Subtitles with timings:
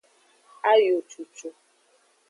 [0.71, 1.47] Ayo cucu.